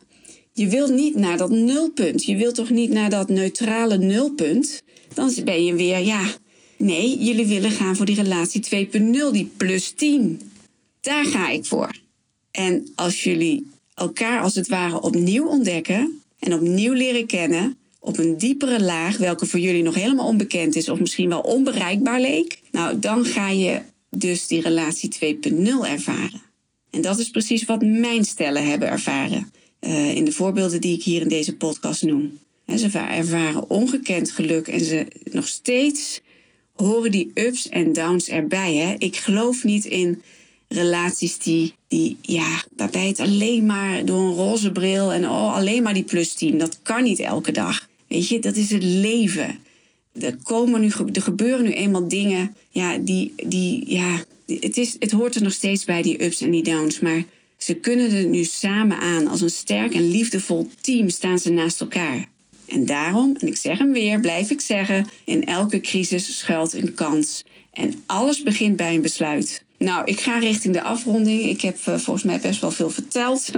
je 0.53 0.69
wilt 0.69 0.91
niet 0.91 1.15
naar 1.15 1.37
dat 1.37 1.51
nulpunt. 1.51 2.25
Je 2.25 2.37
wilt 2.37 2.55
toch 2.55 2.71
niet 2.71 2.91
naar 2.91 3.11
dat 3.11 3.29
neutrale 3.29 3.99
nulpunt? 3.99 4.83
Dan 5.15 5.33
ben 5.45 5.65
je 5.65 5.75
weer, 5.75 5.99
ja, 5.99 6.23
nee, 6.77 7.19
jullie 7.19 7.47
willen 7.47 7.71
gaan 7.71 7.97
voor 7.97 8.07
die 8.07 8.23
relatie 8.23 8.89
2.0, 8.91 9.01
die 9.33 9.51
plus 9.57 9.91
10. 9.91 10.41
Daar 11.01 11.25
ga 11.25 11.49
ik 11.49 11.65
voor. 11.65 12.01
En 12.51 12.89
als 12.95 13.25
jullie 13.25 13.67
elkaar 13.95 14.43
als 14.43 14.55
het 14.55 14.69
ware 14.69 15.01
opnieuw 15.01 15.47
ontdekken 15.47 16.21
en 16.39 16.55
opnieuw 16.55 16.93
leren 16.93 17.27
kennen, 17.27 17.77
op 18.01 18.19
een 18.19 18.39
diepere 18.39 18.83
laag, 18.83 19.17
welke 19.17 19.47
voor 19.47 19.61
jullie 19.61 19.83
nog 19.83 19.95
helemaal 19.95 20.27
onbekend 20.27 20.77
is 20.77 20.89
of 20.89 21.01
misschien 21.01 21.29
wel 21.29 21.41
onbereikbaar 21.41 22.21
leek, 22.21 22.61
nou 22.71 22.99
dan 22.99 23.25
ga 23.25 23.49
je 23.49 23.81
dus 24.11 24.47
die 24.47 24.61
relatie 24.61 25.39
2.0 25.53 25.67
ervaren. 25.83 26.43
En 26.93 27.01
dat 27.01 27.19
is 27.19 27.31
precies 27.31 27.65
wat 27.65 27.83
mijn 27.83 28.25
stellen 28.25 28.69
hebben 28.69 28.89
ervaren 28.89 29.53
uh, 29.81 30.15
in 30.15 30.25
de 30.25 30.33
voorbeelden 30.33 30.81
die 30.81 30.97
ik 30.97 31.03
hier 31.03 31.21
in 31.21 31.29
deze 31.29 31.57
podcast 31.57 32.03
noem. 32.03 32.39
ze 32.77 32.99
ervaren 32.99 33.71
ongekend 33.71 34.31
geluk 34.31 34.69
en 34.69 34.81
ze 34.81 35.07
nog 35.25 35.49
steeds 35.49 36.21
horen 36.75 37.11
die 37.11 37.31
ups 37.35 37.69
en 37.69 37.93
downs 37.93 38.29
erbij. 38.29 38.75
Hè? 38.75 38.95
Ik 38.99 39.17
geloof 39.17 39.65
niet 39.65 39.85
in 39.85 40.23
relaties 40.69 41.39
die, 41.39 41.75
die, 41.89 42.17
ja, 42.21 42.63
waarbij 42.77 43.07
het 43.07 43.21
alleen 43.21 43.67
maar 43.67 44.05
door 44.05 44.21
een 44.21 44.35
roze 44.35 44.73
bril 44.73 45.13
en 45.13 45.25
oh, 45.25 45.55
alleen 45.55 45.83
maar 45.83 45.95
die 45.95 46.05
plus 46.05 46.35
10. 46.35 46.59
Dat 46.59 46.79
kan 46.83 47.03
niet 47.03 47.21
elke 47.21 47.53
dag. 47.53 47.89
Weet 48.09 48.29
je, 48.29 48.39
dat 48.39 48.57
is 48.57 48.71
het 48.71 48.83
leven. 48.83 49.59
Er, 50.21 50.37
komen 50.43 50.81
nu, 50.81 50.91
er 51.13 51.23
gebeuren 51.23 51.65
nu 51.65 51.73
eenmaal 51.73 52.09
dingen, 52.09 52.57
ja, 52.71 52.99
die, 52.99 53.33
die, 53.47 53.91
ja, 53.91 54.25
het, 54.47 54.77
is, 54.77 54.97
het 54.99 55.11
hoort 55.11 55.35
er 55.35 55.43
nog 55.43 55.53
steeds 55.53 55.85
bij, 55.85 56.03
die 56.03 56.25
ups 56.25 56.41
en 56.41 56.51
die 56.51 56.63
downs. 56.63 57.01
Maar 57.01 57.25
ze 57.57 57.75
kunnen 57.75 58.11
er 58.11 58.27
nu 58.27 58.45
samen 58.45 58.99
aan. 58.99 59.27
Als 59.27 59.41
een 59.41 59.51
sterk 59.51 59.95
en 59.95 60.11
liefdevol 60.11 60.69
team 60.81 61.09
staan 61.09 61.39
ze 61.39 61.51
naast 61.51 61.81
elkaar. 61.81 62.29
En 62.67 62.87
daarom, 62.87 63.37
en 63.39 63.47
ik 63.47 63.57
zeg 63.57 63.79
hem 63.79 63.93
weer, 63.93 64.21
blijf 64.21 64.51
ik 64.51 64.61
zeggen, 64.61 65.07
in 65.25 65.45
elke 65.45 65.81
crisis 65.81 66.39
schuilt 66.39 66.73
een 66.73 66.95
kans. 66.95 67.45
En 67.73 68.03
alles 68.07 68.43
begint 68.43 68.77
bij 68.77 68.95
een 68.95 69.03
besluit. 69.03 69.65
Nou, 69.79 70.05
ik 70.05 70.21
ga 70.21 70.39
richting 70.39 70.75
de 70.75 70.83
afronding. 70.83 71.43
Ik 71.43 71.61
heb 71.61 71.77
uh, 71.77 71.97
volgens 71.99 72.23
mij 72.23 72.41
best 72.41 72.61
wel 72.61 72.71
veel 72.71 72.91
verteld. 72.91 73.51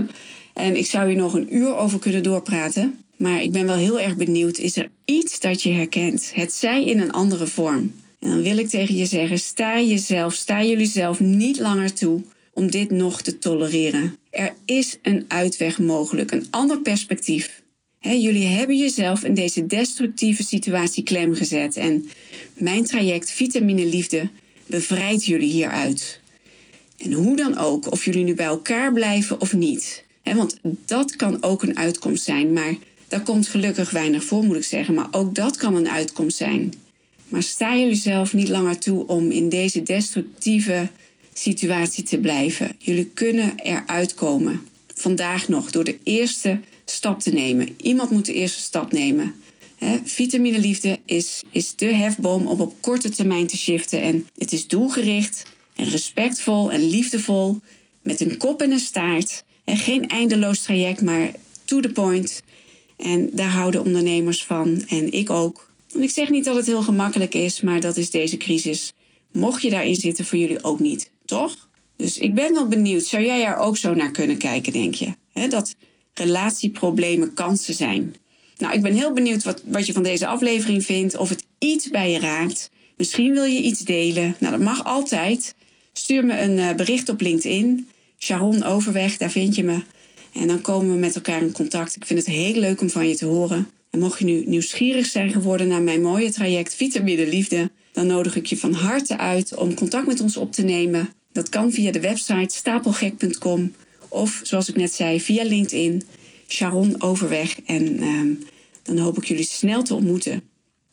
En 0.54 0.76
ik 0.76 0.86
zou 0.86 1.08
hier 1.08 1.16
nog 1.16 1.34
een 1.34 1.56
uur 1.56 1.76
over 1.76 1.98
kunnen 1.98 2.22
doorpraten. 2.22 3.03
Maar 3.24 3.42
ik 3.42 3.52
ben 3.52 3.66
wel 3.66 3.76
heel 3.76 4.00
erg 4.00 4.16
benieuwd, 4.16 4.58
is 4.58 4.76
er 4.76 4.90
iets 5.04 5.40
dat 5.40 5.62
je 5.62 5.72
herkent? 5.72 6.30
Het 6.34 6.52
zij 6.52 6.84
in 6.84 7.00
een 7.00 7.12
andere 7.12 7.46
vorm. 7.46 7.94
En 8.20 8.28
dan 8.28 8.42
wil 8.42 8.58
ik 8.58 8.68
tegen 8.68 8.96
je 8.96 9.06
zeggen, 9.06 9.38
sta 9.38 9.80
jezelf, 9.80 10.34
sta 10.34 10.62
jullie 10.64 10.86
zelf 10.86 11.20
niet 11.20 11.58
langer 11.58 11.92
toe 11.92 12.22
om 12.52 12.70
dit 12.70 12.90
nog 12.90 13.22
te 13.22 13.38
tolereren. 13.38 14.16
Er 14.30 14.54
is 14.64 14.98
een 15.02 15.24
uitweg 15.28 15.78
mogelijk, 15.78 16.30
een 16.30 16.46
ander 16.50 16.80
perspectief. 16.80 17.62
jullie 18.00 18.46
hebben 18.46 18.78
jezelf 18.78 19.24
in 19.24 19.34
deze 19.34 19.66
destructieve 19.66 20.42
situatie 20.42 21.02
klem 21.02 21.34
gezet 21.34 21.76
en 21.76 22.08
mijn 22.54 22.84
traject 22.84 23.30
Vitamine 23.30 23.86
Liefde 23.86 24.28
bevrijdt 24.66 25.24
jullie 25.24 25.50
hieruit. 25.50 26.20
En 26.96 27.12
hoe 27.12 27.36
dan 27.36 27.58
ook, 27.58 27.92
of 27.92 28.04
jullie 28.04 28.24
nu 28.24 28.34
bij 28.34 28.46
elkaar 28.46 28.92
blijven 28.92 29.40
of 29.40 29.52
niet. 29.52 30.04
want 30.22 30.58
dat 30.86 31.16
kan 31.16 31.42
ook 31.42 31.62
een 31.62 31.76
uitkomst 31.76 32.24
zijn, 32.24 32.52
maar 32.52 32.74
daar 33.14 33.22
komt 33.22 33.48
gelukkig 33.48 33.90
weinig 33.90 34.24
voor, 34.24 34.44
moet 34.44 34.56
ik 34.56 34.64
zeggen. 34.64 34.94
Maar 34.94 35.08
ook 35.10 35.34
dat 35.34 35.56
kan 35.56 35.74
een 35.74 35.88
uitkomst 35.88 36.36
zijn. 36.36 36.74
Maar 37.28 37.42
sta 37.42 37.76
jullie 37.76 37.94
zelf 37.94 38.32
niet 38.32 38.48
langer 38.48 38.78
toe 38.78 39.06
om 39.06 39.30
in 39.30 39.48
deze 39.48 39.82
destructieve 39.82 40.88
situatie 41.32 42.04
te 42.04 42.18
blijven. 42.18 42.76
Jullie 42.78 43.10
kunnen 43.14 43.52
eruit 43.56 44.14
komen. 44.14 44.60
Vandaag 44.94 45.48
nog, 45.48 45.70
door 45.70 45.84
de 45.84 45.98
eerste 46.02 46.60
stap 46.84 47.20
te 47.20 47.30
nemen. 47.30 47.68
Iemand 47.76 48.10
moet 48.10 48.26
de 48.26 48.32
eerste 48.32 48.60
stap 48.60 48.92
nemen. 48.92 49.34
Vitamine 50.04 50.58
liefde 50.58 50.98
is, 51.04 51.42
is 51.50 51.74
de 51.76 51.94
hefboom 51.94 52.46
om 52.46 52.60
op 52.60 52.74
korte 52.80 53.08
termijn 53.08 53.46
te 53.46 53.56
shiften. 53.56 54.02
En 54.02 54.28
het 54.38 54.52
is 54.52 54.66
doelgericht 54.66 55.42
en 55.76 55.88
respectvol 55.88 56.72
en 56.72 56.88
liefdevol. 56.88 57.60
Met 58.02 58.20
een 58.20 58.36
kop 58.36 58.62
en 58.62 58.70
een 58.70 58.78
staart. 58.78 59.44
En 59.64 59.76
geen 59.76 60.08
eindeloos 60.08 60.62
traject, 60.62 61.02
maar 61.02 61.30
to 61.64 61.80
the 61.80 61.88
point. 61.88 62.42
En 62.96 63.30
daar 63.32 63.50
houden 63.50 63.84
ondernemers 63.84 64.44
van. 64.44 64.84
En 64.88 65.12
ik 65.12 65.30
ook. 65.30 65.72
Ik 65.98 66.10
zeg 66.10 66.30
niet 66.30 66.44
dat 66.44 66.56
het 66.56 66.66
heel 66.66 66.82
gemakkelijk 66.82 67.34
is, 67.34 67.60
maar 67.60 67.80
dat 67.80 67.96
is 67.96 68.10
deze 68.10 68.36
crisis. 68.36 68.92
Mocht 69.32 69.62
je 69.62 69.70
daarin 69.70 69.94
zitten, 69.94 70.24
voor 70.24 70.38
jullie 70.38 70.64
ook 70.64 70.80
niet. 70.80 71.10
Toch? 71.24 71.68
Dus 71.96 72.18
ik 72.18 72.34
ben 72.34 72.52
wel 72.52 72.68
benieuwd. 72.68 73.04
Zou 73.04 73.24
jij 73.24 73.44
er 73.44 73.56
ook 73.56 73.76
zo 73.76 73.94
naar 73.94 74.10
kunnen 74.10 74.38
kijken, 74.38 74.72
denk 74.72 74.94
je? 74.94 75.12
dat 75.48 75.74
relatieproblemen 76.14 77.34
kansen 77.34 77.74
zijn. 77.74 78.14
Nou, 78.58 78.74
ik 78.74 78.82
ben 78.82 78.94
heel 78.94 79.12
benieuwd 79.12 79.44
wat, 79.44 79.62
wat 79.64 79.86
je 79.86 79.92
van 79.92 80.02
deze 80.02 80.26
aflevering 80.26 80.84
vindt. 80.84 81.16
Of 81.16 81.28
het 81.28 81.44
iets 81.58 81.90
bij 81.90 82.10
je 82.10 82.18
raakt. 82.18 82.70
Misschien 82.96 83.32
wil 83.32 83.44
je 83.44 83.62
iets 83.62 83.80
delen. 83.80 84.36
Nou, 84.38 84.52
dat 84.52 84.64
mag 84.64 84.84
altijd. 84.84 85.54
Stuur 85.92 86.24
me 86.24 86.40
een 86.40 86.58
eh, 86.58 86.74
bericht 86.74 87.08
op 87.08 87.20
LinkedIn. 87.20 87.88
Sharon 88.18 88.62
Overweg, 88.62 89.16
daar 89.16 89.30
vind 89.30 89.54
je 89.54 89.64
me. 89.64 89.82
En 90.34 90.46
dan 90.46 90.60
komen 90.60 90.92
we 90.92 90.98
met 90.98 91.14
elkaar 91.14 91.42
in 91.42 91.52
contact. 91.52 91.96
Ik 91.96 92.04
vind 92.04 92.18
het 92.18 92.28
heel 92.28 92.54
leuk 92.54 92.80
om 92.80 92.90
van 92.90 93.08
je 93.08 93.16
te 93.16 93.26
horen. 93.26 93.68
En 93.90 93.98
mocht 93.98 94.18
je 94.18 94.24
nu 94.24 94.44
nieuwsgierig 94.46 95.06
zijn 95.06 95.32
geworden 95.32 95.68
naar 95.68 95.82
mijn 95.82 96.02
mooie 96.02 96.32
traject 96.32 96.74
Vitamine 96.74 97.26
Liefde, 97.26 97.70
dan 97.92 98.06
nodig 98.06 98.36
ik 98.36 98.46
je 98.46 98.56
van 98.56 98.72
harte 98.72 99.18
uit 99.18 99.54
om 99.54 99.74
contact 99.74 100.06
met 100.06 100.20
ons 100.20 100.36
op 100.36 100.52
te 100.52 100.62
nemen. 100.62 101.08
Dat 101.32 101.48
kan 101.48 101.72
via 101.72 101.92
de 101.92 102.00
website 102.00 102.56
stapelgek.com 102.56 103.72
of 104.08 104.40
zoals 104.42 104.68
ik 104.68 104.76
net 104.76 104.92
zei, 104.92 105.20
via 105.20 105.44
LinkedIn, 105.44 106.02
Sharon 106.48 107.02
Overweg. 107.02 107.60
En 107.64 107.98
ehm, 107.98 108.32
dan 108.82 108.98
hoop 108.98 109.16
ik 109.16 109.24
jullie 109.24 109.44
snel 109.44 109.82
te 109.82 109.94
ontmoeten. 109.94 110.42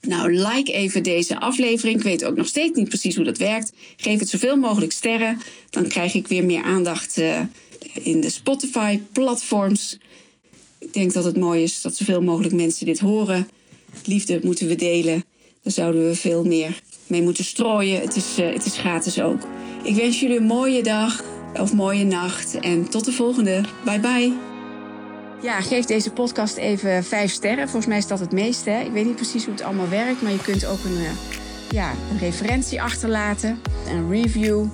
Nou, 0.02 0.34
like 0.34 0.72
even 0.74 1.04
deze 1.04 1.40
aflevering. 1.40 1.98
Ik 1.98 2.04
weet 2.04 2.24
ook 2.24 2.36
nog 2.36 2.48
steeds 2.48 2.78
niet 2.78 2.90
precies 2.90 3.16
hoe 3.16 3.26
dat 3.26 3.38
werkt. 3.38 3.74
Geef 3.98 4.20
het 4.20 4.30
zoveel 4.30 4.56
mogelijk 4.56 4.92
sterren. 4.92 5.38
Dan 5.70 5.88
krijg 5.88 6.14
ik 6.14 6.28
weer 6.28 6.46
meer 6.46 6.64
aandacht 6.64 7.18
uh, 7.18 7.40
in 8.04 8.22
de 8.22 8.30
Spotify-platforms. 8.30 9.98
Ik 10.80 10.94
denk 10.94 11.14
dat 11.14 11.24
het 11.24 11.38
mooi 11.38 11.64
is 11.64 11.82
dat 11.82 11.96
zoveel 11.96 12.22
mogelijk 12.22 12.54
mensen 12.54 12.86
dit 12.86 13.00
horen. 13.00 13.50
Liefde 14.06 14.40
moeten 14.44 14.68
we 14.68 14.76
delen. 14.76 15.24
Daar 15.62 15.74
zouden 15.74 16.08
we 16.08 16.16
veel 16.16 16.44
meer 16.44 16.82
mee 17.08 17.22
moeten 17.22 17.44
strooien. 17.44 18.02
Het 18.02 18.16
is, 18.16 18.40
uh, 18.40 18.54
het 18.54 18.66
is 18.66 18.78
gratis 18.78 19.22
ook. 19.22 19.48
Ik 19.84 19.96
wens 19.96 20.20
jullie 20.20 20.38
een 20.38 20.44
mooie 20.44 20.84
dag 20.84 21.24
of 21.54 21.74
mooie 21.74 22.04
nacht 22.04 22.60
en 22.60 22.90
tot 22.90 23.06
de 23.06 23.12
volgende. 23.12 23.62
Bye 23.86 24.00
bye. 24.00 24.34
Ja, 25.42 25.62
geef 25.62 25.86
deze 25.86 26.12
podcast 26.12 26.58
even 26.58 27.04
vijf 27.04 27.32
sterren. 27.32 27.64
Volgens 27.64 27.86
mij 27.86 27.98
is 27.98 28.08
dat 28.08 28.20
het 28.20 28.32
meeste. 28.32 28.72
Ik 28.72 28.92
weet 28.92 29.06
niet 29.06 29.16
precies 29.16 29.44
hoe 29.46 29.54
het 29.54 29.64
allemaal 29.64 29.90
werkt, 29.90 30.22
maar 30.22 30.32
je 30.32 30.42
kunt 30.42 30.66
ook 30.66 30.84
een, 30.84 30.98
uh, 30.98 31.12
ja, 31.72 31.94
een 32.12 32.18
referentie 32.18 32.82
achterlaten, 32.82 33.60
een 33.88 34.10
review. 34.10 34.66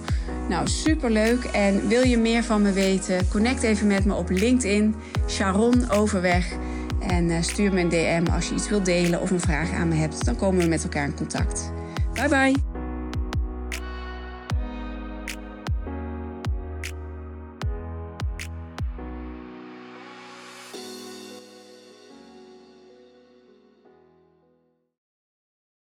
Nou, 0.50 0.68
superleuk. 0.68 1.44
En 1.44 1.88
wil 1.88 2.04
je 2.04 2.18
meer 2.18 2.44
van 2.44 2.62
me 2.62 2.72
weten? 2.72 3.28
Connect 3.30 3.64
even 3.64 3.88
met 3.88 4.06
me 4.06 4.14
op 4.14 4.30
LinkedIn, 4.30 4.96
Sharon 5.30 5.90
Overweg. 5.92 6.52
En 7.00 7.30
uh, 7.30 7.42
stuur 7.42 7.74
me 7.74 7.82
een 7.82 7.90
DM 7.90 8.26
als 8.32 8.50
je 8.50 8.56
iets 8.56 8.70
wilt 8.70 8.86
delen 8.86 9.22
of 9.22 9.32
een 9.32 9.40
vraag 9.40 9.72
aan 9.72 9.88
me 9.88 9.96
hebt. 9.96 10.26
Dan 10.26 10.36
komen 10.36 10.62
we 10.62 10.68
met 10.68 10.84
elkaar 10.84 11.06
in 11.06 11.16
contact. 11.16 11.72
Bye 12.14 12.30
bye. 12.30 12.67